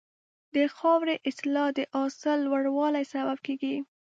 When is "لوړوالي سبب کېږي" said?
2.47-3.75